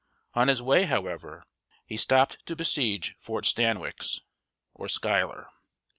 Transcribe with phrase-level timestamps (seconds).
[0.33, 1.43] On his way, however,
[1.85, 4.21] he stopped to besiege Fort Stan´wix,
[4.73, 5.51] or Schuyler.